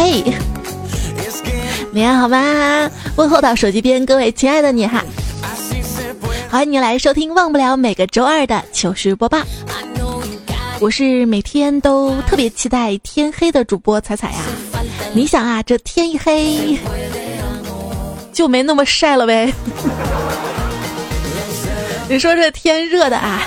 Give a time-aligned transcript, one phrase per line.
[0.00, 0.22] 嘿，
[1.90, 2.88] 你好吗？
[3.16, 5.04] 问候到手机边各位亲爱的你哈，
[6.48, 9.42] 欢迎你来收听忘不了每个周二的糗事播报。
[10.78, 14.38] 我是每天都特别期待天黑的主播彩彩呀。
[15.12, 16.78] 你想啊，这天一黑
[18.32, 19.52] 就没那么晒了呗。
[22.08, 23.42] 你说这天热的啊，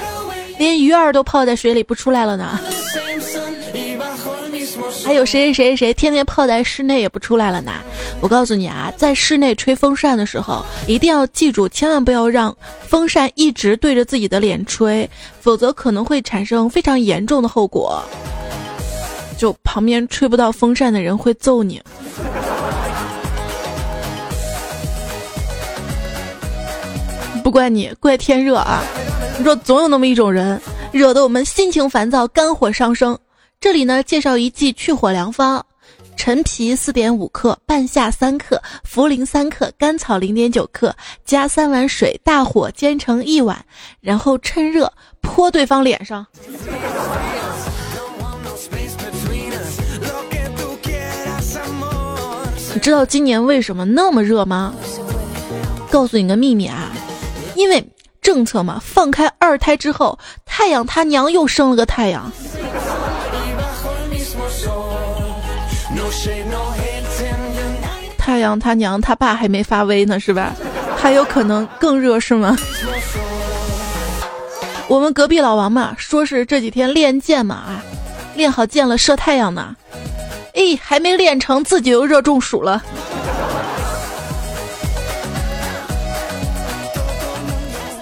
[0.59, 2.59] 连鱼儿都泡在水里不出来了呢。
[5.03, 7.71] 还有谁谁谁谁天天泡在室内也不出来了呢？
[8.21, 12.55] 我告诉你啊，在室内吹风扇的时候，一定要记住，千万不要让
[12.87, 18.03] 风扇一直对着自己的脸吹，否则可能会产生非常严重的后果。
[19.37, 21.81] 就旁边吹不到风扇的人会揍你。
[27.43, 28.83] 不怪你，怪天热啊！
[29.37, 33.17] 你说总有那么一种人，惹得我们心情烦躁，肝火上升。
[33.61, 35.61] 这里呢，介绍一剂去火良方：
[36.17, 43.63] 陈皮四点五克，半夏三克，茯苓三克，甘草零点九克，加三碗水，大火煎成一碗，
[43.99, 46.25] 然后趁热泼对方脸上。
[52.73, 54.73] 你知道今年为什么那么热吗？
[55.91, 56.91] 告诉你个秘密啊，
[57.53, 57.87] 因为
[58.23, 62.31] 政策嘛，放开二胎之后，太阳他娘又生了个太阳。
[68.31, 70.53] 太阳他娘他爸还没发威呢，是吧？
[70.95, 72.55] 还有可能更热是吗？
[74.87, 77.83] 我们隔壁老王嘛，说是这几天练剑嘛啊，
[78.35, 79.75] 练好剑了射太阳呢。
[80.53, 82.81] 哎，还没练成，自己又热中暑了。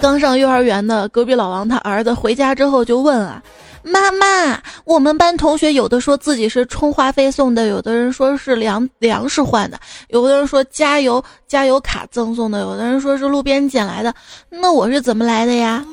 [0.00, 3.42] 刚上幼儿园的隔壁老王他儿子回家之后就问啊。
[3.82, 14.14] 妈妈，我们班同学有的说自己是充话费送的，有的人说是粮粮食换的，有的人说加油加油卡赠送的，有的人说是路边捡来的。
[14.48, 15.84] 那我是怎么来的呀？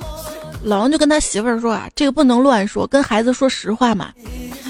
[0.63, 4.11] 老王就跟他媳妇儿说啊，这个不能乱说，跟孩子说实话嘛。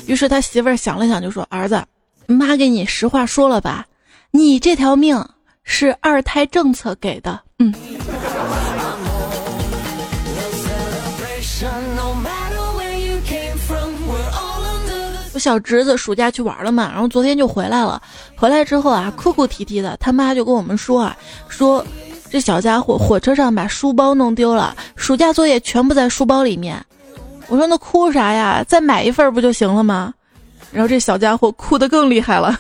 [0.06, 1.84] 于是他媳妇儿想了想，就说：“儿子，
[2.28, 3.86] 妈给你实话说了吧，
[4.32, 5.26] 你这条命
[5.64, 7.74] 是二胎政策给的。”嗯。
[15.38, 18.02] 我小侄子暑假去玩了嘛，然后昨天就回来了。
[18.36, 21.16] 回来之后啊，哭哭啼啼的，他妈就跟我们说啊，
[21.48, 21.86] 说
[22.32, 26.84] 这小家伙火车上把书包弄丢了，暑假作业全部在书包里面。
[27.50, 28.66] 我说那哭啥呀？
[28.68, 30.12] 再买一份不就行了吗？
[30.72, 32.60] 然后这小家伙哭得更厉害了，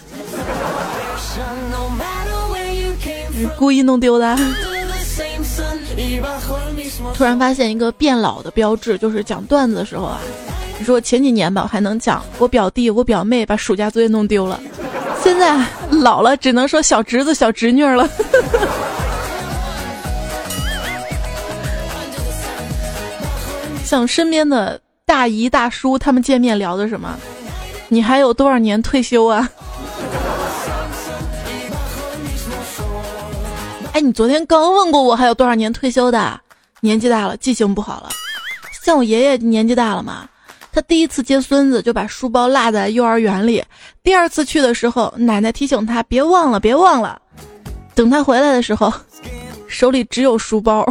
[3.57, 4.37] 故意弄丢的。
[7.15, 10.19] 突然发现一个变老的标志，就是讲段子的时候啊。
[10.79, 14.59] 你说前几年吧，我还能讲我表弟、我表妹把暑假作业弄丢了，
[15.23, 15.57] 现在
[15.89, 18.07] 老了只能说小侄子、小侄女了。
[23.83, 27.17] 像身边的大姨大叔，他们见面聊的什么？
[27.89, 29.49] 你还有多少年退休啊？
[33.93, 36.39] 哎，你昨天刚问过我还有多少年退休的？
[36.81, 38.09] 年纪大了，记性不好了。
[38.83, 40.27] 像我爷爷年纪大了嘛。
[40.77, 43.63] 他第一次接孙子就把书包落在幼儿园里，
[44.03, 47.19] 第二次去的时候，奶奶提醒他别忘了，别忘了。
[47.95, 48.93] 等他回来的时候，
[49.67, 50.87] 手里只有书包。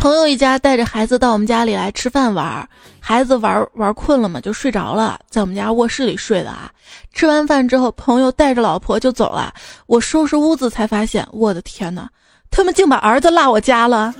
[0.00, 6.68] 朋友一家带着孩子到我们家里来吃饭玩，孩子玩玩困了嘛，就睡着了，在我们家卧室里睡的啊。
[7.14, 9.54] 吃完饭之后，朋友带着老婆就走了，
[9.86, 12.10] 我收拾屋子才发现，我的天哪！
[12.52, 14.14] 他们竟把儿子落我家了。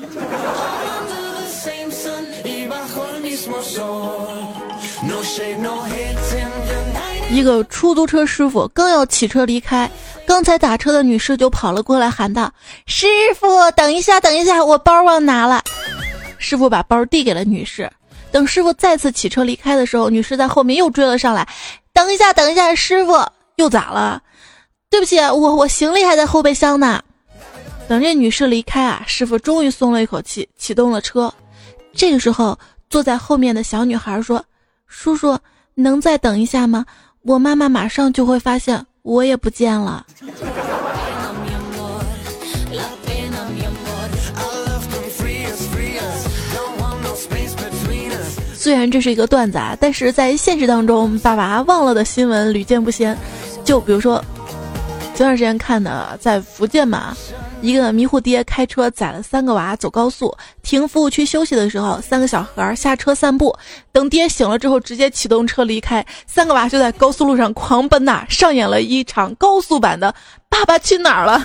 [7.30, 9.90] 一个出租车师傅刚要骑车离开，
[10.26, 12.52] 刚才打车的女士就跑了过来，喊道
[12.86, 13.06] ：“师
[13.38, 15.62] 傅，等一下，等一下，我包忘拿了。”
[16.38, 17.90] 师傅把包递给了女士。
[18.30, 21.46] 等师傅再次骑车离开的时候，女士在后面又追了上来
[21.92, 23.12] ：“等一下，等一下，师傅
[23.56, 24.22] 又咋了？
[24.90, 27.02] 对不起，我我行李还在后备箱呢。”
[27.88, 31.32] 等这女士离开啊，师傅终于松了一口气，启动了车。
[31.92, 32.58] 这个时候，
[32.88, 34.42] 坐在后面的小女孩说
[34.88, 35.38] ：“叔叔，
[35.74, 36.86] 能再等一下吗？
[37.20, 40.06] 我妈妈马上就会发现我也不见了。”
[48.54, 53.14] 虽然这是一个段子啊，但是在现实当中，把娃忘了的新闻屡见不鲜。
[53.64, 54.24] 就比如说。
[55.14, 57.14] 前段时间看的，在福建嘛，
[57.60, 63.54] 一个迷糊爹开车载了三个娃走高速，停服务区休息的时候，三个小孩下车散步，
[63.92, 70.10] 等爹醒了之后，直接启动车离开，三个娃就在高速路上狂奔呐，上演了一场高速版的
[70.48, 71.38] 《爸爸去哪儿了》。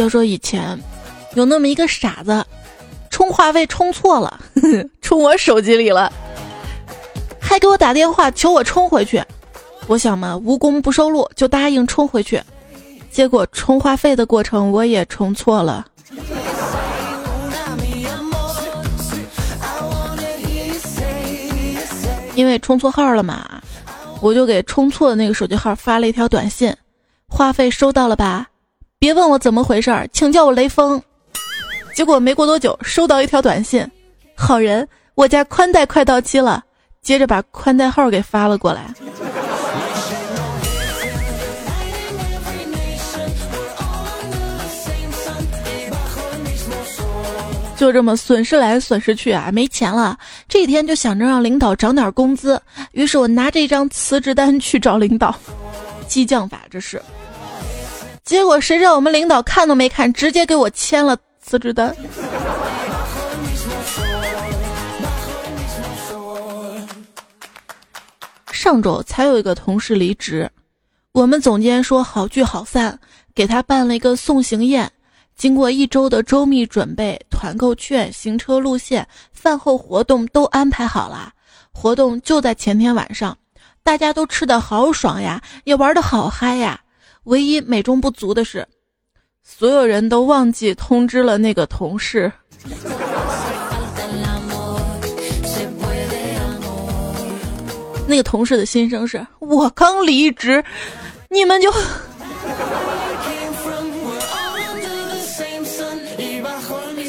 [0.00, 0.78] 要说以前，
[1.34, 2.44] 有那么一个傻子，
[3.10, 4.40] 充话费充错了，
[5.02, 6.10] 充我手机里了，
[7.38, 9.22] 还给我打电话求我充回去。
[9.86, 12.40] 我想嘛，无功不受禄，就答应充回去。
[13.10, 15.84] 结果充话费的过程我也充错了，
[22.36, 23.60] 因为充错号了嘛，
[24.22, 26.74] 我就给充错的那个手机号发了一条短信：
[27.28, 28.46] 话费收到了吧？
[29.00, 31.02] 别问我怎么回事儿，请叫我雷锋。
[31.94, 33.82] 结果没过多久，收到一条短信
[34.36, 36.62] ：“好人，我家宽带快到期了。”
[37.00, 38.92] 接着把宽带号给发了过来。
[47.78, 50.18] 就这么损失来损失去啊，没钱了。
[50.46, 52.60] 这几天就想着让领导涨点工资，
[52.92, 55.34] 于是我拿着一张辞职单去找领导。
[56.06, 57.00] 激将法这是。
[58.30, 61.92] 结果谁知道我们领导看都没看，直接给我签了辞职单。
[68.52, 70.48] 上周才有一个同事离职，
[71.10, 72.96] 我们总监说好聚好散，
[73.34, 74.88] 给他办了一个送行宴。
[75.34, 81.32] 经过一周的周密准备，团购券、行车路线、饭后活动都安排好了。
[81.72, 83.36] 活动就在前天晚上，
[83.82, 86.80] 大家都吃的好爽呀，也玩的好嗨呀。
[87.30, 88.66] 唯一美中不足的是，
[89.44, 92.30] 所有人都忘记通知了那个同事。
[98.08, 100.64] 那个同事的心声是：我刚离职，
[101.28, 101.72] 你们就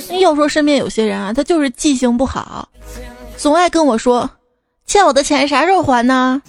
[0.20, 2.70] 要说身边有些人啊，他就是记性不好，
[3.38, 4.30] 总爱跟我说
[4.86, 6.40] ：“欠我的钱啥时候还呢？”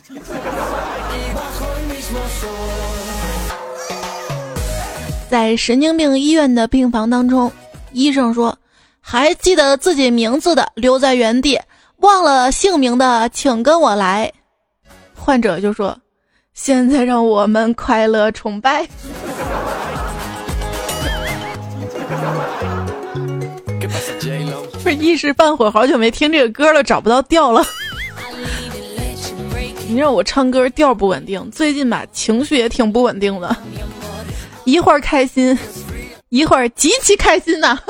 [5.32, 7.50] 在神经病医院的病房当中，
[7.92, 8.54] 医生说
[9.00, 11.58] ：“还记得自己名字的留在原地，
[12.00, 14.30] 忘了姓名的请跟我来。”
[15.16, 15.98] 患者就说
[16.52, 18.86] ：“现在让我们快乐崇拜。”
[24.84, 27.64] 不是一时半会儿好久没听这个歌了，找不到调了。
[29.88, 33.56] 你让我唱歌调不稳定，最近吧情绪也挺不稳定的。
[34.64, 35.56] 一会儿开心，
[36.28, 37.78] 一会儿极其开心呐！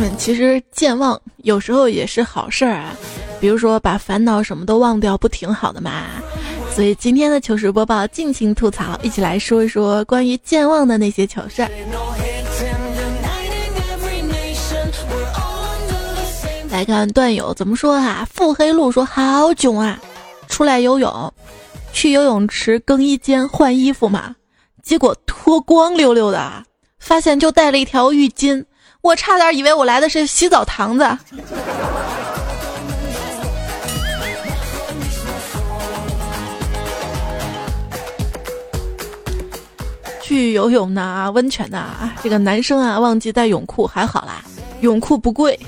[0.00, 2.94] 嗯，其实健忘有时候也是好事儿啊，
[3.40, 6.04] 比如说把烦恼什么都忘掉，不挺好的嘛？
[6.74, 11.68] 所以今天的糗事播报尽情吐槽，一起来说一说关于健忘的那些糗事儿。
[16.70, 18.24] 来看段友怎么说啊？
[18.32, 19.98] 腹黑路说好囧啊！
[20.48, 21.32] 出来游泳，
[21.92, 24.34] 去游泳池更衣间换衣服嘛，
[24.82, 26.64] 结果脱光溜溜的，
[26.98, 28.64] 发现就带了一条浴巾，
[29.02, 31.06] 我差点以为我来的是洗澡堂子。
[40.20, 44.42] 去游泳呢，温泉呢，这个男生啊忘记带泳裤还好啦，
[44.80, 45.58] 泳裤不贵。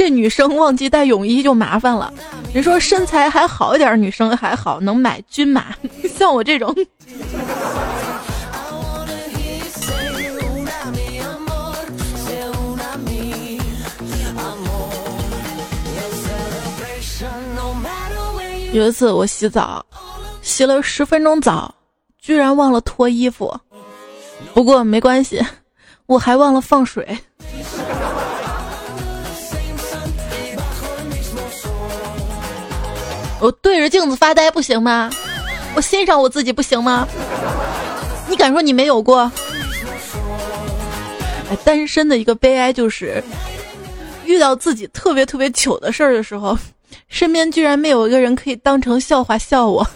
[0.00, 2.10] 这女生忘记带泳衣就麻烦了。
[2.54, 5.74] 人说身材还好一点，女生还好能买均码，
[6.16, 6.74] 像我这种。
[18.72, 19.84] 有一次我洗澡，
[20.40, 21.74] 洗了十分钟澡，
[22.18, 23.54] 居然忘了脱衣服。
[24.54, 25.44] 不过没关系，
[26.06, 27.06] 我还忘了放水。
[33.40, 35.10] 我对着镜子发呆不行吗？
[35.74, 37.06] 我欣赏我自己不行吗？
[38.28, 39.30] 你敢说你没有过？
[41.50, 43.22] 哎，单身的一个悲哀就是，
[44.24, 46.56] 遇到自己特别特别糗的事儿的时候，
[47.08, 49.86] 身边居然没有一个人可以当成笑话笑我。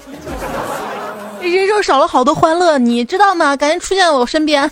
[1.40, 3.54] 人生少了好多欢乐，你知道吗？
[3.54, 4.68] 赶紧出现在我身边。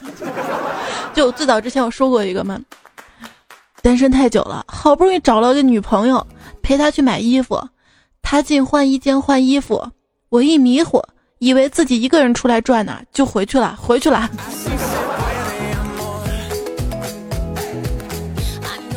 [1.12, 2.58] 就最早之前我说过一个嘛，
[3.82, 6.26] 单身太久了，好不容易找了个女朋友
[6.62, 7.62] 陪她去买衣服。
[8.32, 9.86] 他进换衣间换衣服，
[10.30, 11.04] 我一迷糊，
[11.38, 14.26] 以为自己一个人出来转呢，就回去了，回去了。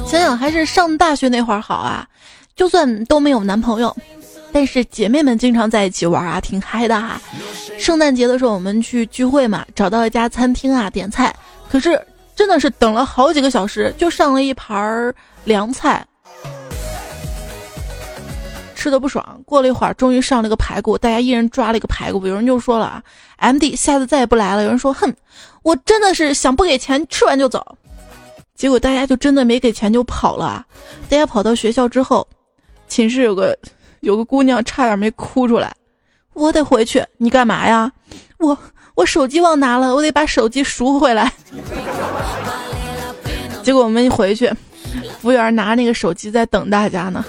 [0.08, 2.08] 想想还是上大学那会儿好啊，
[2.56, 3.94] 就算都没有男朋友，
[4.54, 7.20] 但是姐妹们经常在一起玩啊，挺嗨的哈。
[7.78, 11.36] 圣诞节的时候我们去聚会嘛，找到一家餐厅啊点菜，
[11.70, 12.02] 可是
[12.38, 15.14] 真的是等了好几个小时，就上了一盘
[15.44, 16.08] 凉菜，
[18.86, 19.42] 吃的不爽。
[19.48, 23.02] 过了一会儿，终于上了个排骨，大家一人抓了一个排骨，有人就说了啊
[23.38, 24.62] ，M D 下次再也不来了。
[24.62, 25.12] 有人说，哼，
[25.64, 27.66] 我真的是想不给钱，吃完就走。
[28.54, 30.64] 结果大家就真的没给钱就跑了。
[31.10, 32.28] 大家跑到学校之后，
[32.88, 33.58] 寝室有个
[34.02, 35.76] 有个姑娘差点没哭出来。
[36.34, 37.92] 我得回去，你干嘛呀？
[38.38, 38.56] 我
[38.94, 41.34] 我手机忘拿了，我得把手机赎回来。
[43.66, 44.48] 结果我们一回去，
[45.20, 47.26] 服务员拿那个手机在等大家呢，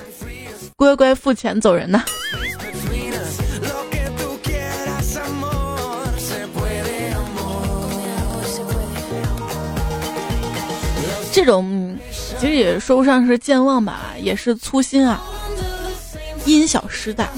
[0.78, 2.04] 乖乖付钱走人呢。
[11.32, 11.96] 这种
[12.38, 15.22] 其实也说不上是健忘吧，也是粗心啊。
[16.44, 17.28] 因小失大，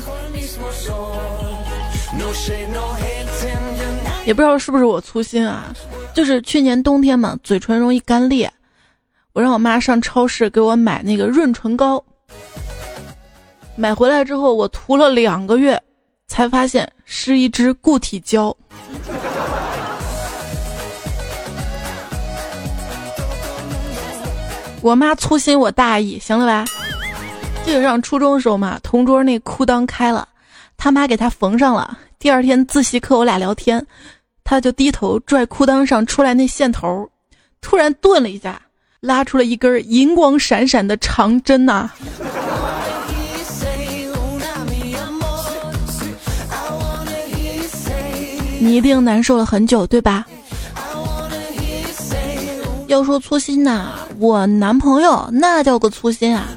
[4.27, 5.73] 也不知道是不是我粗心啊。
[6.13, 8.53] 就是去年冬天嘛，嘴唇容易干裂，
[9.33, 12.05] 我让我妈上超市给我买那个润唇膏。
[13.79, 15.81] 买回来之后，我涂了两个月，
[16.27, 18.55] 才发现是一支固体胶。
[24.83, 26.65] 我妈粗心，我大意，行了吧？
[27.65, 30.27] 记得上初中的时候嘛，同桌那裤裆开了，
[30.77, 31.97] 他妈给他缝上了。
[32.19, 33.87] 第二天自习课我俩聊天，
[34.43, 37.09] 他就低头拽裤裆上出来那线头，
[37.61, 38.61] 突然顿了一下，
[38.99, 41.89] 拉出了一根银光闪闪的长针呐！
[48.61, 50.27] 你一定难受了很久，对吧？
[52.89, 56.49] 要说粗心呐，我男朋友那叫个粗心啊！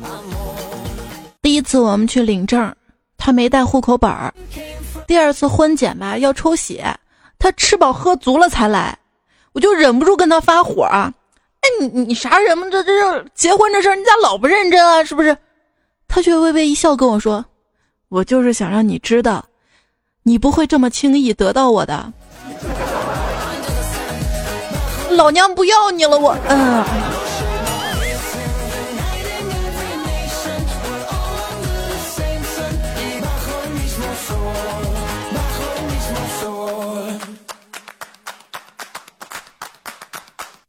[1.41, 2.73] 第一次我们去领证，
[3.17, 4.31] 他没带户口本儿；
[5.05, 6.95] 第二次婚检吧要抽血，
[7.37, 8.97] 他吃饱喝足了才来，
[9.51, 11.13] 我就忍不住跟他发火啊！
[11.61, 12.65] 哎，你你啥人嘛？
[12.71, 15.03] 这这结婚这事儿你咋老不认真啊？
[15.03, 15.37] 是不是？
[16.07, 17.43] 他却微微一笑跟我说
[18.07, 19.45] ：“我就是想让你知道，
[20.23, 22.13] 你不会这么轻易得到我的。”
[25.11, 26.85] 老娘不要你了，我嗯。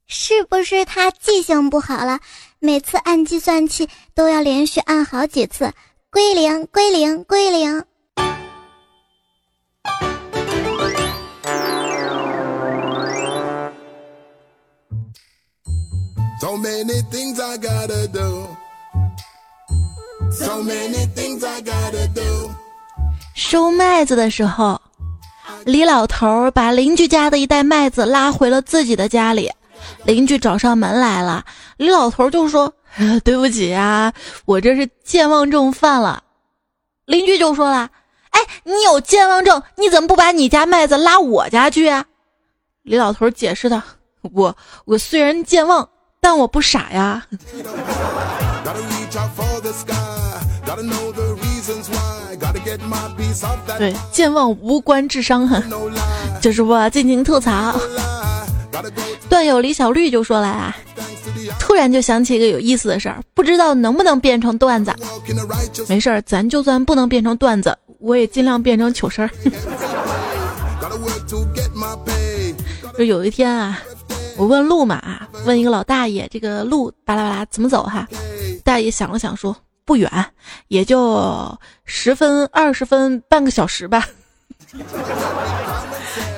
[0.09, 2.19] 是不是他记性不好了？
[2.59, 5.73] 每次按计算器都要连续按好几次，
[6.11, 7.85] 归零，归零，归零。
[16.43, 18.49] So many things I gotta do.
[20.33, 22.51] So many things I gotta do.
[23.33, 24.81] 收麦子的时候，
[25.65, 29.53] 李老头把邻居家的一袋麦子拉回了自己的家里。
[30.05, 31.45] 邻居找上门来了，
[31.77, 32.75] 李老头就说
[33.23, 34.13] ：“对不起啊，
[34.45, 36.25] 我这是健忘症犯了。”
[37.07, 37.89] 邻居就说了
[38.31, 42.05] ：“哎，你有健忘症，你怎么不把你家麦子拉我家去啊？”
[42.83, 43.81] 李老头解释道
[44.35, 44.57] ：“我
[44.87, 45.89] 我虽然健忘。”
[46.25, 47.27] 但我不傻呀。
[53.77, 55.51] 对，健忘无关智商，
[56.41, 57.77] 就是我尽情吐槽。
[59.29, 60.77] 段友李小绿就说了啊，
[61.59, 64.95] 突然就想起一个有意思的事儿，不知道能不能变成段子。
[65.89, 69.31] 没事儿，咱就算不能变成段子，我也尽量变成糗事儿。
[72.97, 73.83] 就有一天啊。
[74.37, 78.09] 我问路嘛，问一个老大爷，这个路巴拉巴拉怎么走哈？
[78.65, 80.11] 大爷想了想说不远，
[80.69, 84.07] 也就十分二十分半个小时吧。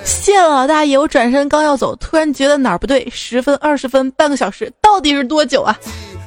[0.05, 5.79] 谢了老大爷，我转身刚要走，突然觉得哪儿不对，十分二十分半个小时到底是多久啊？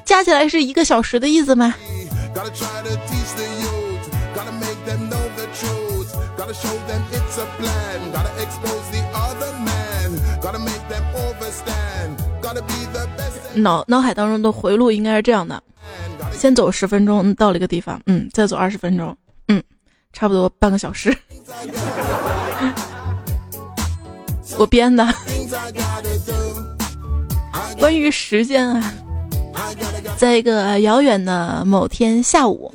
[0.06, 1.74] 加起来是一个小时的意思吗？
[13.56, 15.62] 脑脑海当中的回路应该是这样的：
[16.32, 19.16] 先走十分钟到了一个地方，嗯，再走二十分钟，
[19.48, 19.62] 嗯，
[20.14, 21.16] 差不多半个小时。
[24.58, 25.08] 我编的。
[27.80, 28.94] 关于时间啊，
[30.18, 32.74] 在一个遥远的某天下午，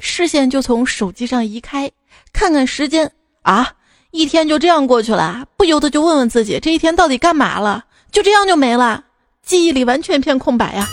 [0.00, 1.90] 视线就从手机上移开，
[2.32, 3.10] 看看时间
[3.42, 3.72] 啊，
[4.10, 7.84] 一天就这样过去了，不由得就问问自己，这一天到底干嘛了？
[8.12, 9.02] 就这样就没了，
[9.46, 10.86] 记忆里完全一片空白呀。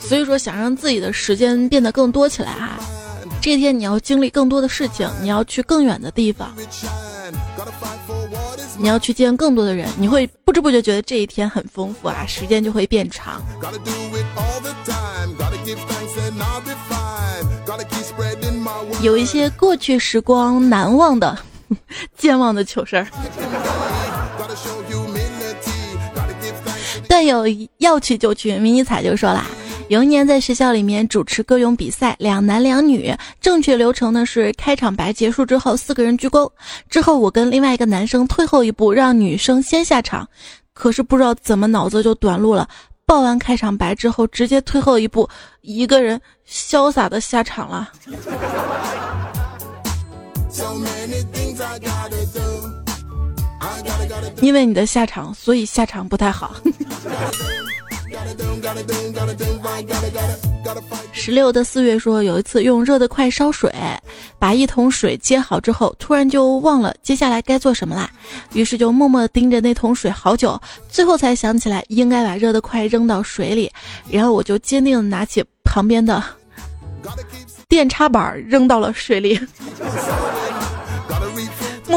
[0.00, 2.80] 所以说，想让自己的时间变得更多起来啊，
[3.42, 6.50] 这一天你要经历更多的事情，你要去更远的地方，
[8.78, 13.42] 你要去见更多的人，你会不知不觉觉得这一天很丰富啊，时间就会变长。
[19.02, 21.36] 有一些过去时光难忘的、
[22.16, 23.06] 健忘的糗事儿。
[27.08, 27.44] 段友
[27.78, 29.46] 要去就去，迷你彩就说啦，
[29.88, 36.50] 有一年在学校里面主持歌咏比赛，两男两女，正确流程呢是开场白结束之后四个人鞠躬，
[36.88, 40.28] 之后我跟另外一个男生退后一步，让女生先下场，
[40.74, 42.68] 可是不知道怎么脑子就短路了。
[43.06, 45.26] 报完开场白之后，直接退后一步，
[45.62, 47.90] 一个人潇洒的下场了。
[54.40, 56.54] 因为你的下场，所以下场不太好。
[61.12, 63.72] 十六的四月说，有一次用热得快烧水，
[64.38, 68.10] 把一桶水接好之后，突然就忘了接下来该做什么啦，
[68.52, 73.70] 于是就默默盯着那桶水好久，最后才想起来应该把热得快扔到水里，
[74.10, 76.22] 然后我就坚定的拿起旁边的
[77.68, 79.38] 电插板扔到了水里，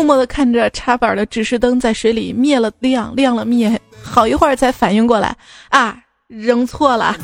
[0.02, 5.38] 默默的看着插板的指示灯在水里灭了亮，亮了灭，好一会儿才反应过来
[5.70, 5.96] 啊。
[6.28, 7.16] 扔错了。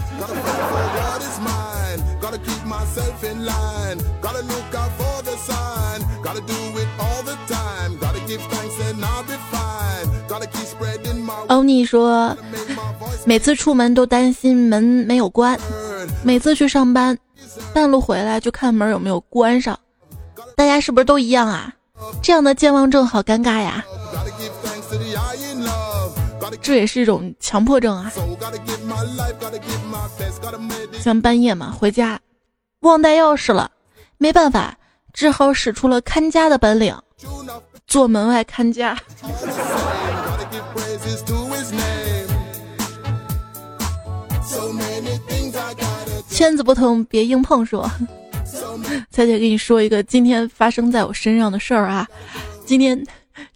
[11.47, 12.37] 欧尼说，
[13.25, 15.59] 每次出门都担心门没有关，
[16.23, 17.17] 每次去上班，
[17.73, 19.75] 半路回来就看门有没有关上。
[20.55, 21.73] 大家是不是都一样啊？
[22.21, 23.85] 这样的健忘症好尴尬呀。
[26.61, 28.11] 这也是一种强迫症啊！
[30.99, 32.19] 像半夜嘛，回家
[32.81, 33.71] 忘带钥匙了，
[34.17, 34.77] 没办法，
[35.13, 36.97] 只好使出了看家的本领，
[37.85, 38.97] 做门外看家。
[46.29, 47.65] 圈子不同，别硬碰。
[47.65, 47.89] 说，
[49.09, 52.07] 彩姐跟你说一个今天发生在我身上的事儿啊，
[52.65, 53.05] 今天。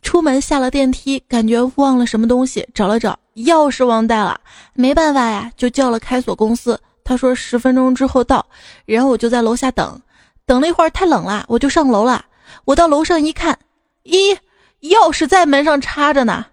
[0.03, 4.39] 出门下了电梯，感觉忘了什么东西，找了找，钥匙忘带了，
[4.75, 6.79] 没办法呀，就叫了开锁公司。
[7.03, 8.45] 他说十分钟之后到，
[8.85, 9.99] 然后我就在楼下等，
[10.45, 12.23] 等了一会儿太冷了，我就上楼了。
[12.65, 13.57] 我到楼上一看，
[14.03, 14.37] 咦，
[14.81, 16.45] 钥匙在门上插着呢。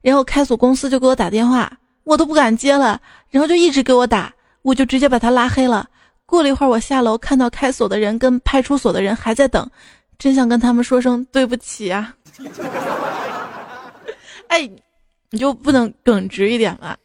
[0.00, 4.32] 然后开锁公司就给我打电话，我都不敢接了，然后就一直给我打，
[4.62, 5.88] 我就直接把他拉黑了。
[6.32, 9.68] 过了一会儿，我下楼看到开锁的人跟派出所的人还在等，
[10.18, 12.14] 真想跟他们说声对不起啊。
[14.48, 14.66] 哎，
[15.28, 16.96] 你就不能耿直一点吗？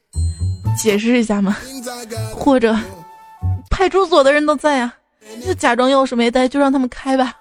[0.82, 1.58] 解释一下吗？
[2.34, 2.74] 或者
[3.70, 4.94] 派出所的人都在啊，
[5.46, 7.34] 就假装钥匙没带，就让他们开吧。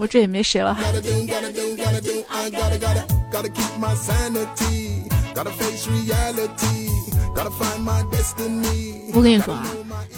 [0.00, 0.76] 我这也没谁了。
[9.14, 9.66] 我跟你说啊，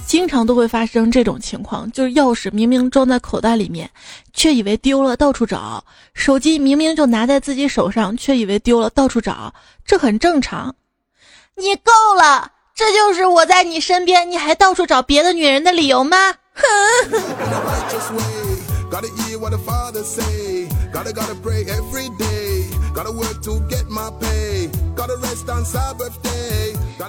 [0.06, 3.90] 经常都会发生这种情况，就是钥匙明明装在口袋里面，
[4.32, 5.82] 却以为丢了，到处找；
[6.14, 9.52] 手机明明就拿在自己手上，却以为丢了，到处找，
[9.84, 10.74] 这很正常。
[11.56, 16.16] 你够了，这就是我在你身边，你还到处找别的女人的理由吗？
[16.54, 16.62] 哼！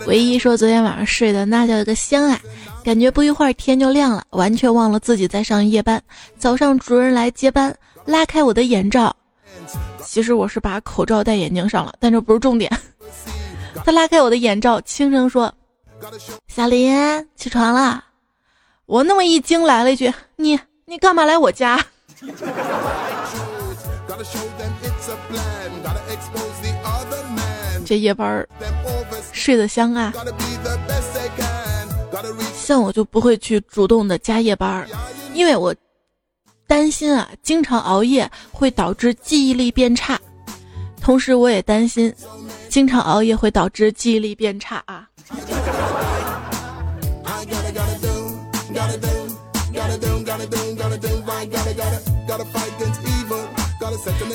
[0.07, 2.39] 唯一说昨天晚上睡的那叫一个香啊，
[2.83, 6.01] 感觉不一会儿天就亮了，完全忘了自己在上夜班。
[6.37, 9.15] 早上主任来接班，拉开我的眼罩，
[10.03, 12.71] 其实我是把口罩戴眼睛上了，但这不是重点。
[13.85, 15.53] 他拉开我的眼罩，轻声说
[16.47, 16.93] ：“小林，
[17.35, 18.03] 起床了。”
[18.85, 21.79] 我那么一惊，来了一句：“你你干嘛来我家？”
[27.85, 28.45] 这夜班
[29.31, 30.11] 睡得香啊！
[32.55, 34.87] 像我就不会去主动的加夜班，
[35.33, 35.73] 因为我
[36.65, 40.19] 担心啊，经常熬夜会导致记忆力变差。
[40.99, 42.11] 同时，我也担心
[42.67, 45.07] 经常熬夜会导致记忆力变差啊。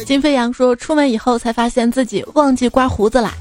[0.06, 3.34] 金飞扬说，出门以后才发现自己忘记刮胡子啦。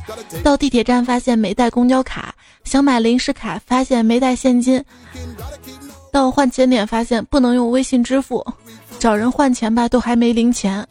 [0.44, 4.84] 到地铁站发现没带公交卡，想买零食卡发现没带现金。
[6.12, 8.46] 到换钱点发现不能用微信支付，
[8.98, 10.86] 找人换钱吧都还没零钱。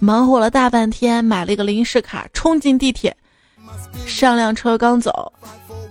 [0.00, 3.14] 忙活了大半天买了一个零食卡，冲进地铁，
[4.06, 5.32] 上辆车刚走，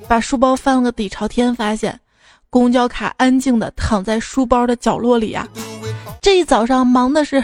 [0.07, 1.99] 把书包翻了个底朝天，发现
[2.49, 5.47] 公交卡安静的躺在书包的角落里啊。
[6.21, 7.43] 这一早上忙的是。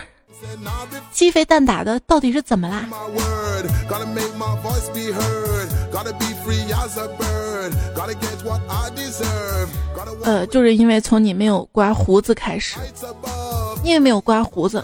[1.11, 2.87] 鸡飞蛋打的，到底是怎么啦？
[10.23, 12.77] 呃，就是因为从你没有刮胡子开始，
[13.83, 14.83] 因为没有刮胡子，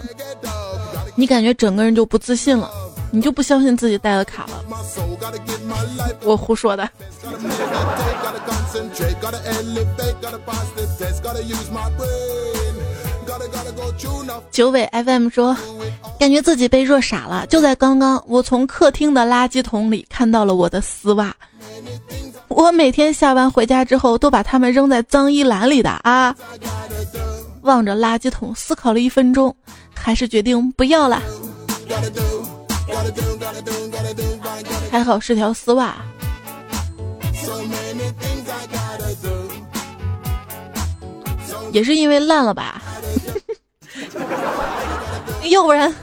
[1.14, 2.70] 你感觉整个人就不自信了，
[3.10, 4.64] 你就不相信自己带了卡了。
[6.22, 6.88] 我胡说的。
[14.50, 15.56] 九尾 FM 说，
[16.18, 17.46] 感觉自己被热傻了。
[17.46, 21.34] 就在刚刚，我从客厅的垃圾桶里看到了我的丝袜。
[22.48, 26.34] 我每天下班回家之后，都把它们扔在脏衣篮里的啊。
[27.62, 29.54] 望着垃圾桶，思考了一分钟，
[29.94, 31.22] 还是决定不要了。
[34.90, 35.94] 还好是条丝袜，
[41.72, 42.82] 也是因为烂了吧。
[45.50, 45.94] 要不然，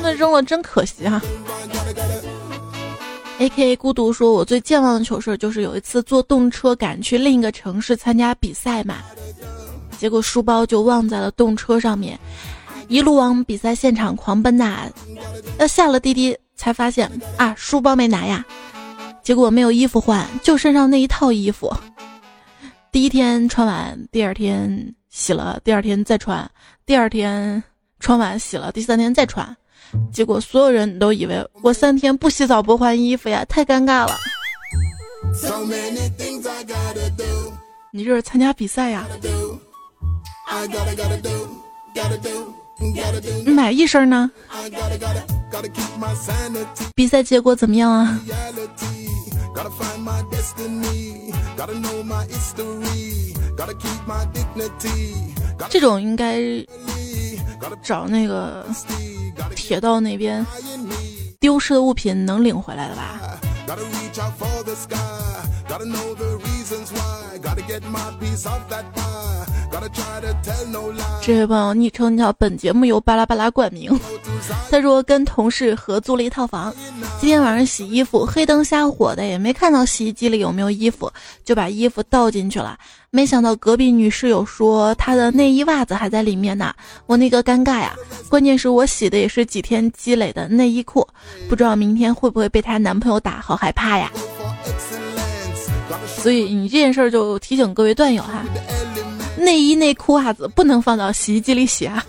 [0.00, 1.20] 那扔了真可惜啊。
[3.38, 8.96] A.K.A 孤独说：“我最健忘的糗事就是有一次坐动车赶去另一个城市参加比赛嘛，
[9.96, 12.18] 结果书包就忘在了动车上面，
[12.88, 14.90] 一路往比赛现场狂奔呐。
[15.56, 18.44] 那下了滴滴才发现啊，书包没拿呀，
[19.22, 21.72] 结果没有衣服换，就身上那一套衣服。”
[22.90, 26.48] 第一天穿完，第二天洗了，第二天再穿，
[26.86, 27.62] 第二天
[28.00, 29.56] 穿完洗了，第三天再穿，
[30.12, 34.16] 结果所有人都以为我三天不洗澡不换衣服呀，太尴尬了。
[37.92, 39.06] 你这是参加比赛呀？
[43.46, 44.30] 买一身呢？
[46.94, 48.20] 比赛结果怎么样啊？
[55.68, 56.40] 这种应该
[57.82, 58.64] 找那个
[59.56, 60.46] 铁道那边
[61.40, 63.18] 丢失的物品能领回来的吧？
[71.20, 73.98] 这位朋友昵称叫本节目由巴拉巴拉冠名。
[74.70, 76.74] 他说跟同事合租了一套房，
[77.20, 81.12] 今天晚上洗衣服，黑灯瞎火的也没看到洗衣机里有没有衣服，
[81.44, 82.78] 就把衣服倒进去了。
[83.10, 86.72] 没想到隔壁女室友说她的内衣袜子还在里面呢，
[87.06, 87.94] 我那个尴尬呀！
[88.28, 91.06] 关键是我洗的也是几天积累的内衣裤，
[91.48, 94.10] 不知道明天会不会被她男朋友打，好害怕呀！
[96.06, 98.44] 所以你这件事儿就提醒各位段友哈，
[99.38, 102.04] 内衣内裤袜子不能放到洗衣机里洗啊。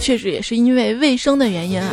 [0.00, 1.90] 确实也是因为卫生的原因啊。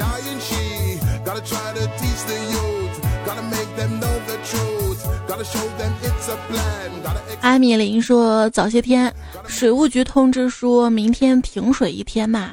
[7.42, 9.12] 阿米林说：“早些天，
[9.48, 12.52] 水务局通知说明天停水一天嘛。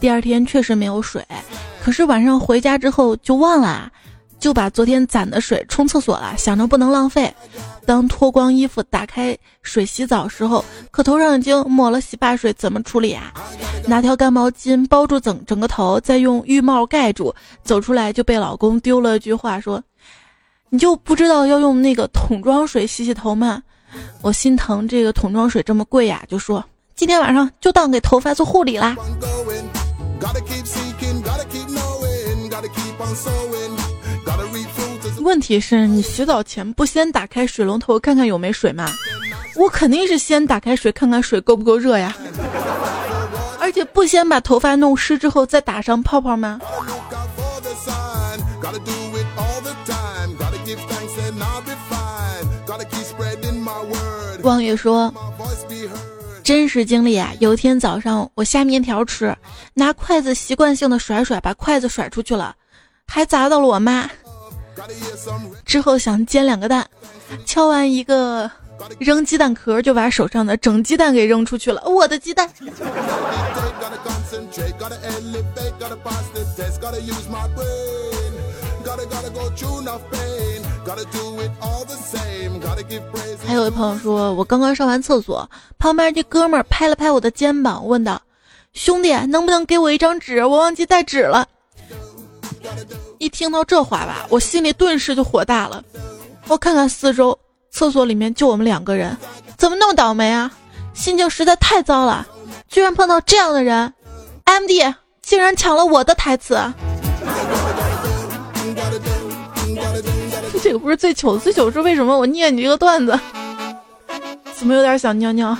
[0.00, 1.24] 第二天确实没有水，
[1.82, 3.92] 可是晚上回家之后就忘了，
[4.42, 7.32] 就把昨天攒的水冲厕所了，想着不能浪费。
[7.86, 13.32] 当脱光衣服打开水洗澡时候，可头上已经抹了洗发水，怎么处理啊？
[13.86, 19.80] 拿条干毛巾包住整整个头，再用浴帽盖住，走出来就被老公丢了句话说。”
[20.70, 23.62] 你就不知道要用那个桶装水洗洗头吗？
[24.22, 26.64] 我心疼这个桶装水这么贵呀，就说
[26.96, 28.96] 今天晚上就当给头发做护理啦。
[35.22, 38.86] 问题是你洗澡前不先打开水龙头看看有没水吗？
[39.54, 42.16] 我肯定是先打开水看看水够不够热呀，
[43.60, 46.60] 而且不先把头发弄湿之后再打上泡泡吗？
[54.42, 55.12] 望月说
[56.42, 57.32] ：“真实经历啊！
[57.38, 59.36] 有一天早上我下面条吃，
[59.74, 62.56] 拿筷子习惯性的甩甩，把筷子甩出去了，
[63.06, 64.10] 还砸到了我妈。
[65.64, 66.88] 之后想煎两个蛋，
[67.44, 68.50] 敲完一个
[68.98, 71.82] 扔鸡蛋壳，就把手上的整鸡蛋给扔出去了。
[71.84, 72.48] 我的鸡蛋！”
[83.46, 88.20] 还有一朋友说，我刚刚上完厕所，旁边这哥们儿拍了拍我的肩膀，问道
[88.72, 90.44] ：“兄弟，能不能给我一张纸？
[90.44, 91.46] 我忘记带纸了。”
[93.22, 95.80] 一听到这话吧，我心里顿时就火大了。
[96.48, 97.38] 我看看四周，
[97.70, 99.16] 厕所里面就我们两个人，
[99.56, 100.50] 怎么那么倒霉啊？
[100.92, 102.26] 心情实在太糟了，
[102.68, 103.94] 居然碰到这样的人。
[104.42, 106.54] M D 竟然抢了我的台词。
[110.60, 113.16] 这个不是最糗，最糗是为什么我念你这个段子，
[114.52, 115.56] 怎么有点想尿尿？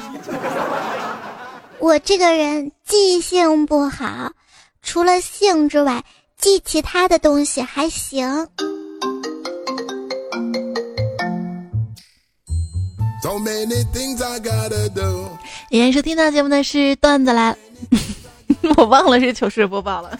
[1.78, 4.32] 我这个人记性不好，
[4.82, 6.02] 除了性之外，
[6.42, 8.26] 记其他的东西还行。
[15.70, 17.56] 依然收听到节目的是段子来，
[18.76, 20.18] 我忘了是糗事播报了。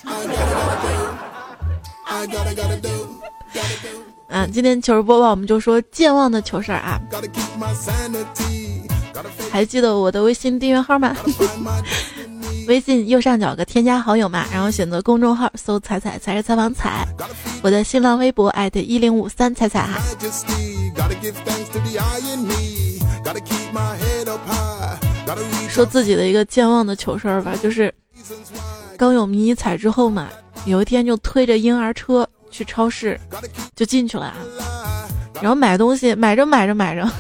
[4.29, 7.01] 嗯，今天糗事播报我们就说健忘的糗事儿啊。
[9.51, 11.15] 还记得我的微信订阅号吗？
[12.67, 17.07] 微信右上角个添加好友嘛，然后选择公众号搜“彩彩才是采访彩”。
[17.63, 20.01] 我的新浪微博艾特一零五三彩彩哈。
[25.69, 27.93] 说自己的一个健忘的糗事儿吧，就是
[28.97, 30.29] 刚有迷你彩之后嘛，
[30.67, 32.29] 有一天就推着婴儿车。
[32.53, 33.19] 去超市
[33.75, 34.37] 就进去了啊，
[35.41, 37.11] 然后买东西，买着买着买着，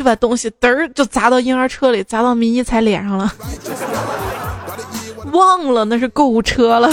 [0.00, 3.30] 就把东西嘚儿就砸到婴儿车里，砸到迷你彩脸上了，
[5.30, 6.90] 忘了那是购物车了，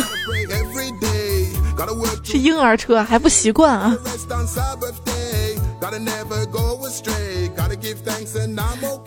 [2.21, 3.97] 是婴儿车还不习惯啊。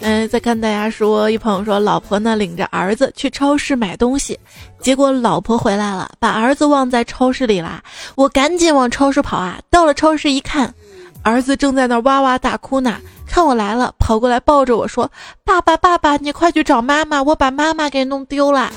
[0.00, 4.40] 嗯，再看大家说，一朋友说，老婆呢领着儿子去超市买东西，
[4.80, 7.82] 结果老婆回来了，把儿子忘在超市里啦。
[8.14, 10.72] 我赶紧往超市跑啊，到了超市一看，
[11.22, 12.96] 儿子正在那哇哇大哭呢。
[13.30, 15.08] 看我来了，跑过来抱着我说
[15.46, 18.72] ：“爸爸，爸爸，你快去找妈妈，我把妈妈给弄丢了。”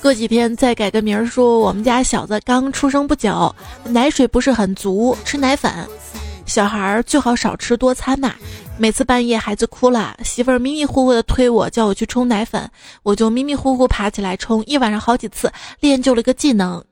[0.00, 5.70] 过几天再改个名儿，说我们家小子刚出生不久，奶水不是很足，吃奶粉。
[6.46, 8.34] 小孩儿最好少吃多餐呐。
[8.76, 12.68] 每次半夜孩子哭了，媳妇儿迷迷糊糊的推我，叫我去冲奶粉，
[13.02, 16.82] 我就迷迷糊糊爬起来冲，一晚上好几次，练就了个技能。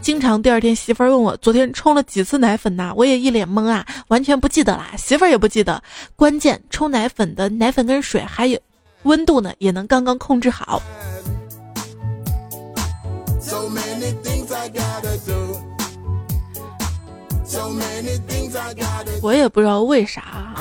[0.00, 5.82] 经常第二天媳妇儿问我昨天冲了几次奶粉呐，我也一脸懵啊，完全不记得啦，媳妇儿也不记得。
[6.16, 8.58] 关键冲奶粉的奶粉跟水还有
[9.02, 10.80] 温度呢，也能刚刚控制好。
[19.20, 20.54] 我也不知道为啥，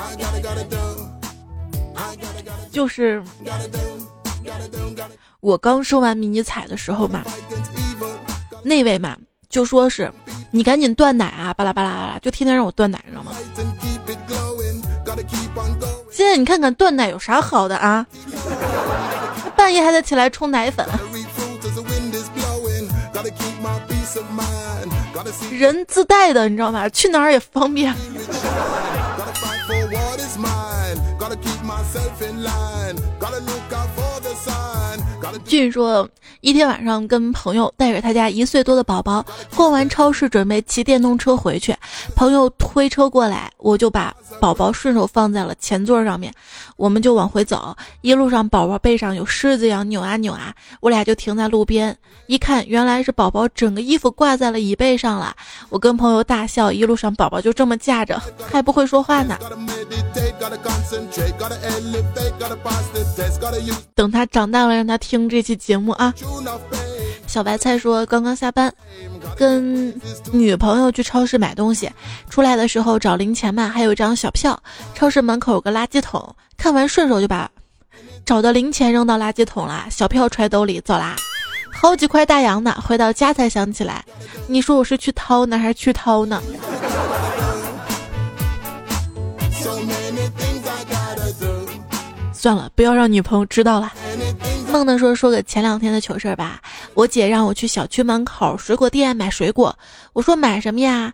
[2.72, 3.24] 就是
[5.40, 7.24] 我刚收完迷你彩的时候嘛，
[8.68, 9.16] 那位嘛
[9.50, 10.12] 就说是
[10.52, 13.32] 你赶紧断奶啊，巴拉巴拉巴拉，就天天让我断奶，知道吗？
[16.12, 18.06] 现在你看看断奶有啥好的啊？
[19.56, 20.86] 半夜还得起来冲奶粉。
[25.52, 26.90] 人自带的，你知道吗？
[26.90, 27.96] 去哪儿也方便。
[35.46, 36.08] 俊说，
[36.42, 41.76] 一天晚上跟朋友带着他家一岁多的宝宝逛完超市，准备骑电动车回去。
[42.16, 46.34] 朋友推车过来，我就把宝宝顺手放在了前座上面，
[46.76, 47.76] 我们就往回走。
[48.02, 55.36] 一路上，宝宝背上有狮子一样扭啊扭啊，我俩就停在路边，一看，原来是宝宝整个衣服挂在了椅背上了。
[55.70, 59.38] 我跟朋友大笑，一路上宝宝就这么架着，还不会说话呢。
[63.96, 66.14] 等他长大了，让他听听这期节目啊。
[67.26, 68.74] 小白菜说，刚刚下班，
[69.36, 69.94] 跟
[70.32, 71.92] 女朋友去超市买东西，
[72.30, 74.58] 出来的时候找零钱嘛，还有一张小票。
[74.96, 77.50] 超市门口有个垃圾桶，看完顺手就把
[78.26, 81.16] 找的零钱扔到垃圾桶了，小票揣兜里走啦。
[81.70, 84.04] 好几块大洋呢，回到家才想起来，
[84.48, 86.42] 你说我是去掏呢，还是去掏呢？
[92.48, 93.92] 算了，不要让女朋友知道了。
[94.72, 96.62] 梦的说说个前两天的糗事儿吧。
[96.94, 99.78] 我姐让我去小区门口水果店买水果，
[100.14, 101.14] 我说买什么呀？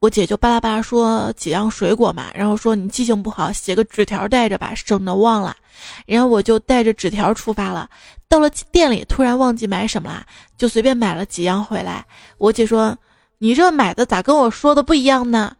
[0.00, 5.56] 我姐就巴拉巴拉说几样水果嘛，然后说你记性不好，写个纸条带着吧，省得忘了。
[6.04, 7.88] 然后我就带着纸条出发了。
[8.28, 10.26] 到了店里，突然忘记买什么了，
[10.58, 12.04] 就随便买了几样回来。
[12.36, 12.94] 我姐说
[13.40, 15.56] ：“你这买的咋跟我说的不一样呢？”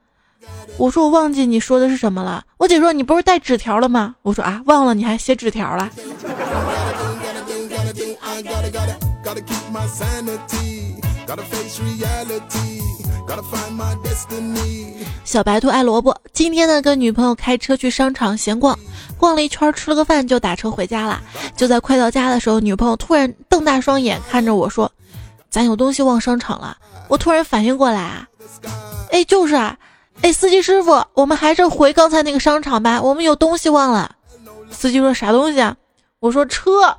[0.78, 2.44] 我说我忘记你说的是什么了。
[2.58, 4.14] 我姐说你不是带纸条了吗？
[4.22, 5.90] 我说啊，忘了你还写纸条了。
[15.24, 18.78] 小白兔爱萝卜，今天呢跟女朋友开车去商场闲逛，
[19.18, 21.20] 逛了一圈吃了个饭就打车回家了。
[21.56, 24.90] 就在快到家的时候，女朋友突然瞪大双眼看着我说
[25.50, 26.76] ：“咱有东西忘商场了。”
[27.08, 28.28] 我突然反应过来啊，
[29.10, 29.76] 哎就是啊，
[30.22, 34.10] 哎司机师傅，我们还是回刚才那个商场吧，我们有东西忘了。
[34.70, 35.76] 司机说啥东西啊？
[36.20, 36.96] 我说车。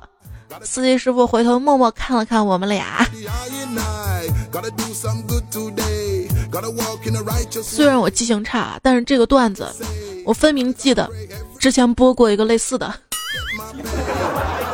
[0.62, 3.06] 司机师傅回头默默看了看我们俩。
[7.62, 9.70] 虽然我记性差，但是这个段子
[10.24, 11.08] 我分明记得，
[11.58, 12.92] 之前播过一个类似的，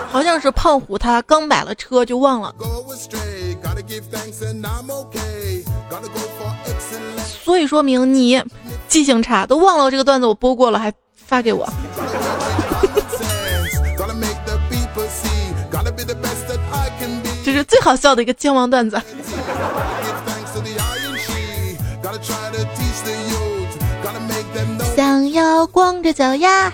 [0.08, 2.54] 好像是胖虎他刚买了车就忘了，
[7.44, 8.42] 所以说明你
[8.88, 11.68] 记性差，都忘了这个段子我播过了，还发给我。
[17.44, 18.98] 这是最好笑的一个健忘段子。
[24.96, 26.72] 想要光着脚丫，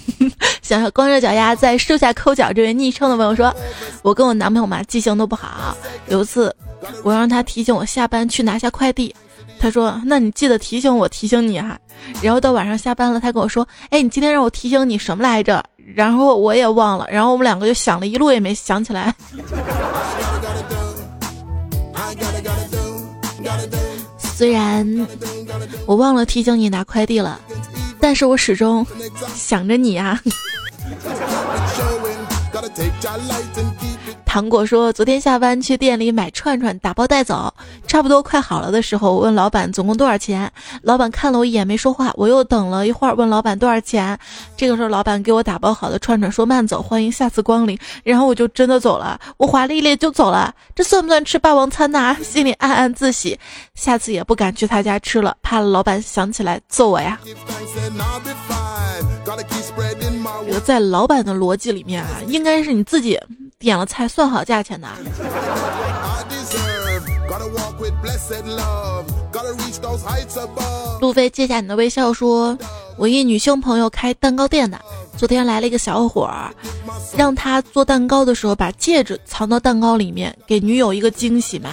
[0.62, 2.52] 想要光着脚丫在树下抠脚。
[2.52, 3.54] 这位昵称的朋友说
[4.02, 5.76] ：“我跟我男朋友嘛，记性都不好。
[6.08, 6.54] 有一次，
[7.02, 9.14] 我让他提醒我下班去拿下快递，
[9.58, 11.78] 他说：‘那你记得提醒我，提醒你哈。’
[12.22, 15.64] 然后到晚上下班了，他跟我说：‘哎，你今天让我提醒你什么来着？’
[15.94, 19.14] 然后我也忘了，然后我们两个就想了一路也没想起来。
[24.18, 24.86] 虽然
[25.86, 27.40] 我忘了提醒你拿快递了，
[27.98, 28.86] 但是我始终
[29.34, 30.20] 想着你呀。
[34.36, 37.50] 糖果说：“昨天下班去店里买串串，打包带走，
[37.86, 40.52] 差不多快好了的时候，我问老板总共多少钱。
[40.82, 42.12] 老板看了我一眼没说话。
[42.16, 44.18] 我又等了一会儿，问老板多少钱。
[44.54, 47.78] 这个时候，老板给我打包好的串串，说慢走，欢迎下次光临。
[48.04, 50.54] 然后我就真的走了，我华丽丽就走了。
[50.74, 52.14] 这算不算吃霸王餐呐？
[52.22, 53.40] 心里暗暗自喜，
[53.74, 57.18] 下次也不敢去他家吃了，怕老板想起来揍我呀。
[60.46, 63.18] 这个在老板的逻辑里面啊，应该是你自己。”
[63.58, 64.86] 点了菜，算好价钱的。
[71.00, 72.56] 路飞接下你的微笑说
[72.98, 74.78] ：“我一女性朋友开蛋糕店的，
[75.16, 76.52] 昨天来了一个小伙儿，
[77.16, 81.70] 让他做蛋糕的时候把戒指藏到蛋糕里面，给女友一个惊喜嘛。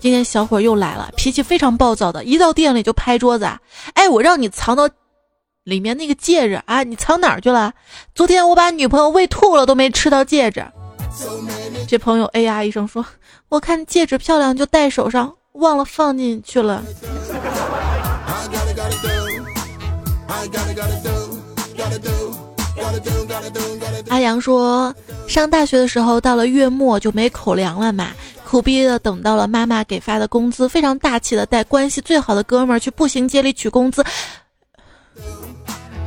[0.00, 3.46] 今天小伙又来了，脾气非常暴躁的，一到店里就拍桌子。
[3.92, 4.88] 哎，我让你藏到
[5.68, 7.70] 里面那个戒指啊，你藏哪儿去了？
[8.14, 10.64] 昨天我把女朋友喂吐了，都没吃到戒指。”
[11.86, 13.04] 这朋友哎呀一声说
[13.50, 16.80] ：“我看戒指漂亮就戴手上，忘了放进去了。”
[24.08, 24.94] 阿阳说
[25.28, 28.12] ：“上大学的时候到了月末就没口粮了嘛，
[28.46, 34.02] 苦逼的等到了妈妈给发的工资，非常大气的带关系最好的哥们儿去步行街里取工资。”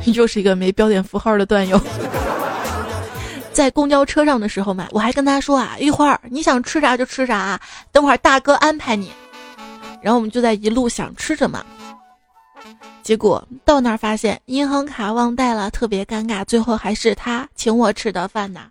[0.06, 1.80] 又是一个没标点符号的段友。
[3.52, 7.60] 在公交车上的时候嘛，我还跟他说啊，一会儿你想吃啥就吃啥，
[7.92, 9.12] 等会儿大哥安排你。
[10.00, 11.64] 然后我们就在一路想吃什么，
[13.02, 16.44] 结果到那儿发现银行卡忘带了，特别尴尬。
[16.44, 18.62] 最后还是他请我吃的饭呐。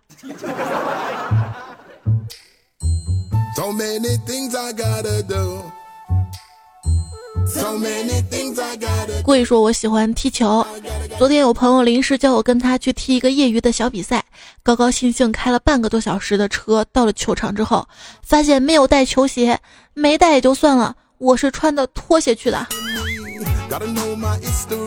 [9.22, 10.66] 贵说：“我喜欢踢球。
[11.18, 14.24] 昨天有朋友临时叫我跟他去踢一个业余的小比赛，
[14.62, 17.86] 高高兴兴开了半个多小时的车，到了球场之后，
[18.22, 19.58] 发现没有带球鞋，
[19.94, 22.66] 没带也就算了，我是穿的拖鞋去的。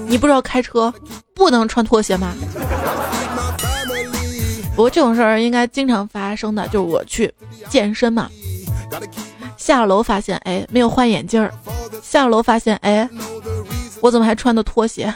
[0.08, 0.94] 你不知道开车
[1.34, 2.34] 不能穿拖鞋吗？
[4.76, 7.34] 不过这种事儿应该经常发生的，就是我去
[7.70, 8.30] 健身嘛。”
[9.58, 11.52] 下了楼发现，哎，没有换眼镜儿。
[12.04, 13.10] 下了楼发现，哎，
[14.02, 15.14] 我怎么还穿的拖鞋？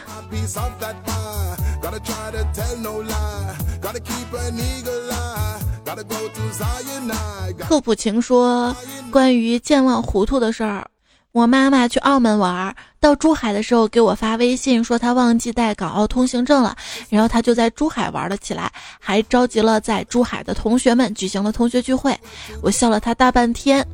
[7.60, 8.74] 贺普晴说，
[9.10, 10.86] 关于健忘糊涂的事儿。
[11.32, 16.74] 我妈妈去澳门玩，到珠海的时候给我发微信说她忘记带港澳通行证了，
[17.08, 22.18] 然后她就在珠海玩了起来，还召集了在珠海的同学们举行了同学聚会。
[22.60, 23.86] 我笑了她大半天，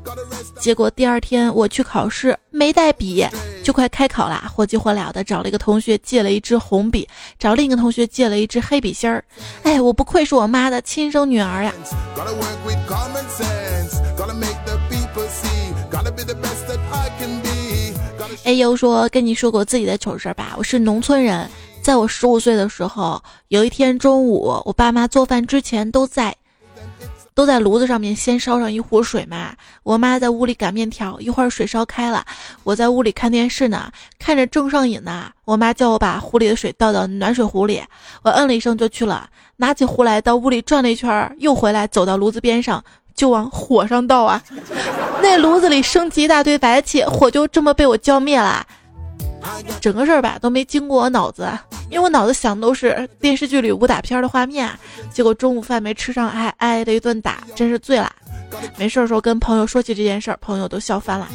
[0.58, 3.26] 结果第二天我去考试没带笔，
[3.62, 7.06] 就快开考了，火急火燎的找了一个同学借了一支红笔，
[7.38, 9.22] 找另一个同学借了一支黑笔芯儿。
[9.62, 11.70] 哎，我不愧是我妈的亲生女儿呀！
[18.46, 20.54] 哎呦，说跟你说过自己的糗事吧。
[20.56, 21.50] 我是农村人，
[21.82, 26.32] 在我十五岁的时候，有一天中午，我爸妈做饭之前都在
[27.34, 29.56] 都在炉子上面先烧上一壶水嘛。
[29.82, 32.24] 我妈在屋里擀面条，一会儿水烧开了，
[32.62, 35.32] 我在屋里看电视呢，看着正上瘾呢。
[35.44, 37.82] 我妈叫我把壶里的水倒到暖水壶里，
[38.22, 42.84] 我嗯了一声就去了，拿起壶来到屋里转了一圈，又回来走到炉子边上
[43.16, 44.42] 就往火上倒啊。
[45.20, 48.64] 那炉子里升起一大堆白气，火就这么被我浇灭了。
[49.80, 51.48] 整个事儿吧都没经过我脑子，
[51.88, 54.70] 因为我脑子想的都是电视剧里武打片的画面。
[55.12, 58.12] 结果中午饭没吃上，还挨了一顿打，真是醉了。
[58.76, 61.28] 没事儿时候跟朋友说起这件事儿，朋友都笑翻了。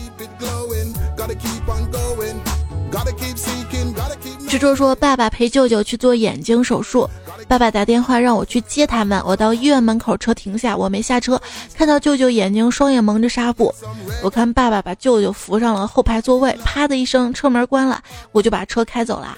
[4.49, 7.09] 执着说：“爸爸陪舅舅去做眼睛手术，
[7.51, 9.21] 爸爸打电话让我去接他们。
[9.25, 11.37] 我到医院门口，车停下，我没下车，
[11.75, 13.75] 看到舅舅眼睛双眼蒙着纱布。
[14.23, 19.37] 我看爸爸把舅舅扶上了后排座位，啪的一声，车门关了，我就把车开走了，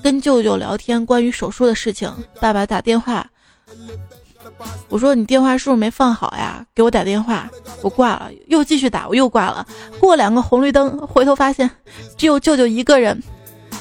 [0.00, 2.08] 跟舅舅聊天关于手术的事情。
[2.40, 3.26] 爸爸打电话，
[4.88, 6.64] 我说你电话是不是没放好呀？
[6.72, 7.50] 给我打电话，
[7.82, 9.66] 我挂了，又继续打，我又挂了。
[9.98, 11.68] 过两个红绿灯，回头发现
[12.16, 13.20] 只有舅舅一个人。”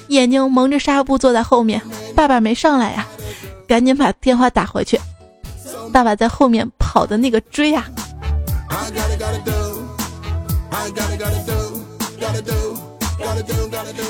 [0.10, 1.80] 眼睛蒙着纱布坐在后面，
[2.16, 3.06] 爸爸没上来呀，
[3.70, 5.00] 赶紧把电话打回去。
[5.94, 7.86] 爸爸在后面跑的那个追呀。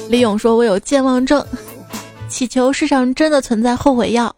[0.08, 1.46] 李勇说：“我有健忘症，
[2.30, 4.34] 祈求世上真的存在后悔药。”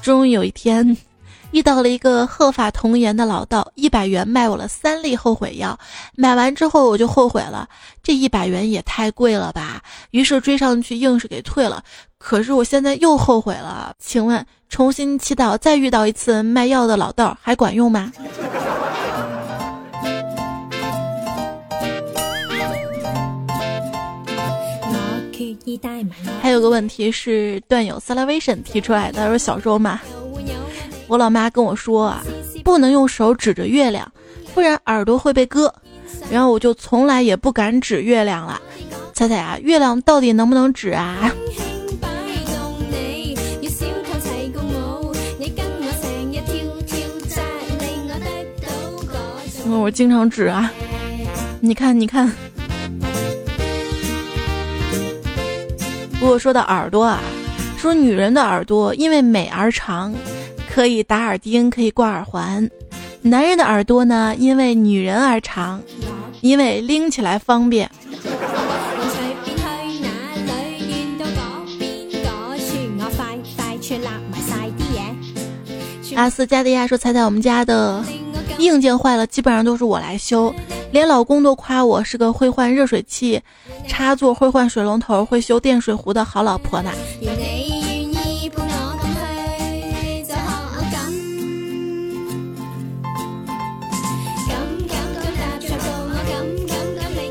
[0.00, 0.96] 终于有一天。
[1.56, 5.78] 遇到了一个鹤发童颜的老道，一百元卖我了三粒后悔药。
[6.14, 7.66] 买完之后我就后悔了，
[8.02, 9.80] 这一百元也太贵了吧。
[10.10, 11.82] 于是追上去硬是给退了。
[12.18, 18.12] 可是我现在又后悔了，请问重新祈祷再遇到一次卖药的老道还管用吗？
[26.42, 29.98] 还有个问题是段友 Salvation 提出来的，他说小时候嘛。
[31.08, 32.22] 我老妈跟我说啊，
[32.64, 34.10] 不能用手指着月亮，
[34.54, 35.72] 不然耳朵会被割。
[36.30, 38.60] 然后我就从来也不敢指月亮了。
[39.12, 41.30] 猜猜啊，月亮到底能不能指啊？
[49.68, 50.70] 我经常指啊，
[51.60, 52.30] 你看，你看。
[56.18, 57.20] 不过说到耳朵啊，
[57.78, 60.12] 说女人的耳朵因为美而长。
[60.76, 62.70] 可以打耳钉，可以挂耳环。
[63.22, 65.80] 男人的耳朵呢，因为女人而长，
[66.42, 67.90] 因为拎起来方便。
[76.14, 78.04] 阿斯加迪亚说：“猜猜我们家的
[78.58, 80.54] 硬件坏了，基本上都是我来修，
[80.90, 83.40] 连老公都夸我是个会换热水器
[83.88, 86.92] 插座、会换水龙头、会修电水壶的好老婆呢。”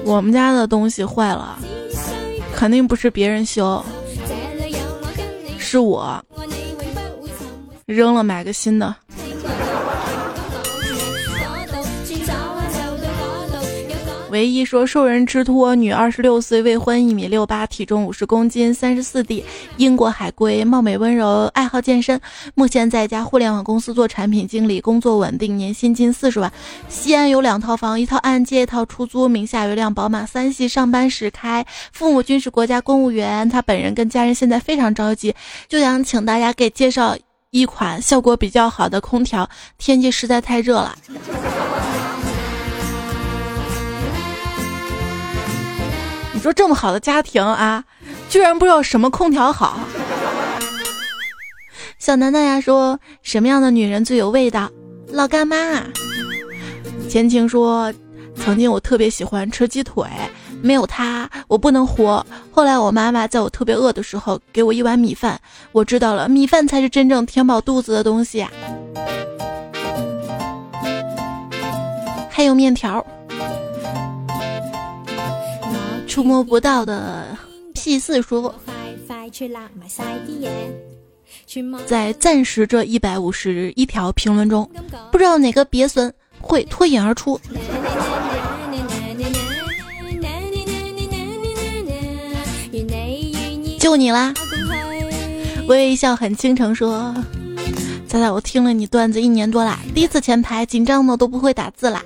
[0.05, 1.57] 我们家的东西坏了，
[2.53, 3.83] 肯定不是别人修，
[5.57, 6.23] 是我
[7.87, 8.95] 扔了买个新的。
[14.35, 19.45] 唯一说受人之托，女，二十六岁，未婚，一米六八，体重五十公斤，三十四 D，
[19.77, 22.19] 英国海归，貌美温柔，爱好健身，
[22.53, 26.51] 目前在一家互联网公司做产品经理，工作稳定，年薪近四十万。
[26.89, 31.65] 西安有两套房，一套按揭，一套出租，名下有辆宝马三系，上班时开。
[31.93, 35.33] 父母均是国家公务员，他本人跟家人现在非常着急，
[35.69, 37.15] 就想请大家给介绍
[37.51, 40.93] 一款效果比较好的空调，天气实在太热了。
[46.45, 47.83] 说这么好的家庭啊，
[48.29, 49.79] 居然不知道什么空调好。
[51.97, 54.69] 小楠楠呀说，什么样的女人最有味道？
[55.07, 55.57] 老干妈。
[55.57, 55.87] 啊。
[57.09, 57.91] 前情说，
[58.35, 60.07] 曾经我特别喜欢吃鸡腿，
[60.61, 62.23] 没有它我不能活。
[62.51, 65.41] 后来我妈妈在我特别饿的时候给我一碗米饭，
[65.71, 68.45] 我知道了，米饭才是真正填饱肚子的东西。
[72.29, 73.03] 还有面条。
[76.15, 77.37] 触摸不到的
[77.73, 78.55] P 四说，
[81.85, 84.65] 在暂时这一百五十一条评论中，
[85.11, 87.37] 不知道哪个鳖孙会脱颖而出。
[93.77, 94.33] 就你啦！
[95.67, 97.13] 微微一笑很倾城说
[98.07, 102.01] ：“猜猜我听了你段子一年多啦，第一次前排紧张的都不会打字啦。”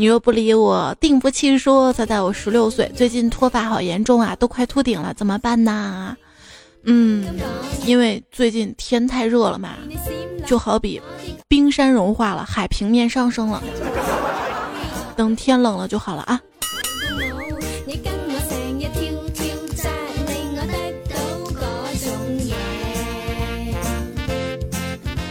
[0.00, 1.92] 你若不理我，定不气说。
[1.92, 6.16] 才在我十六岁，最近脱发好严重啊，都快秃顶了，怎么办呢？
[6.84, 7.26] 嗯，
[7.84, 9.74] 因为最近天太热了嘛，
[10.46, 10.98] 就好比
[11.48, 13.62] 冰山融化了，海平面上升了。
[15.16, 16.40] 等天冷了就好了啊。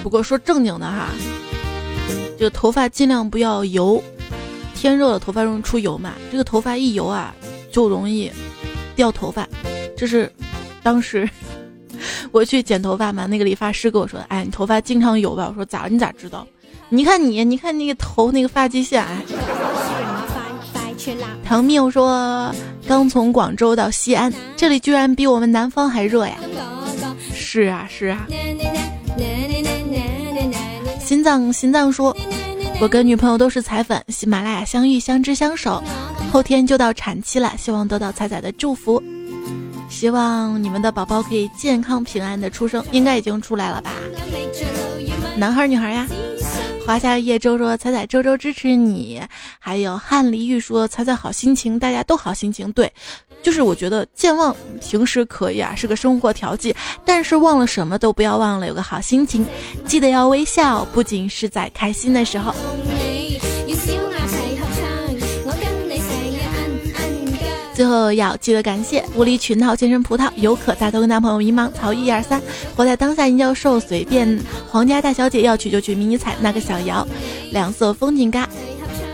[0.03, 1.07] 不过说正经的哈，
[2.37, 4.03] 这个头发尽量不要油，
[4.79, 7.35] 天热了头发容易出油嘛，这个头发一油啊
[7.69, 8.31] 就容易
[8.95, 9.45] 掉头发。
[9.97, 10.31] 这是
[10.81, 11.29] 当时
[12.31, 15.89] 我去剪头发嘛，那个理发师跟我说：“哎，你头发经常油吧？”我说：“咋了？
[15.89, 16.47] 你咋知道？
[16.87, 19.21] 你看你，你看那个头那个发际线。”哎，
[21.43, 22.49] 唐缪说
[22.87, 26.37] ：“刚从广州到西安，这里居然比我们南方还热呀！”
[27.35, 28.25] 是啊，是啊。
[31.03, 32.15] 心脏心脏说
[32.81, 35.83] ：“我跟女朋友都是彩粉，喜马拉雅相遇，相知相守，
[36.31, 39.03] 后天就到产期了，希望得到彩彩的祝福，
[39.89, 43.91] 希望你们的宝宝可以健康平安的出生，应该已经出来了吧？
[45.35, 46.07] 男孩女孩呀？”
[46.87, 49.21] 华夏夜周说：“彩彩周周支持你。”
[49.59, 52.91] 还有汉离玉说：“彩彩好心情，大家都好心情。”对。
[53.41, 56.75] 就是我觉得健忘平时可以啊，是个生活调剂，
[57.05, 59.45] 但是忘了什么都不要忘了，有个好心情，
[59.85, 62.53] 记得要微笑，不仅是在开心的时候。
[67.73, 72.41] 最后要记得感谢无理取闹健身葡萄有可大头跟男朋友迷茫曹一二三
[72.75, 74.37] 活在当下殷教授随便
[74.69, 77.07] 皇家大小姐要娶就娶迷你彩那个小姚
[77.53, 78.49] 两色风景嘎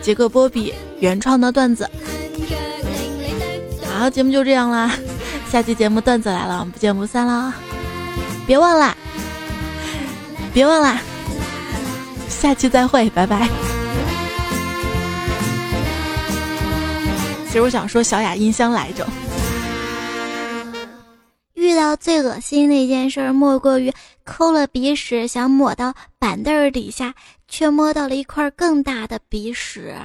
[0.01, 1.87] 杰克波比原创的段子。
[3.97, 4.91] 好，节目就这样啦，
[5.49, 7.53] 下期节目段子来了，我们不见不散啦！
[8.45, 8.95] 别忘啦，
[10.53, 11.01] 别忘啦，
[12.27, 13.47] 下期再会，拜拜。
[17.47, 19.07] 其实我想说小雅音箱来着。
[21.53, 23.93] 遇到最恶心的一件事，莫过于
[24.25, 27.13] 抠了鼻屎，想抹到板凳底下，
[27.47, 29.95] 却摸到了一块更大的鼻屎。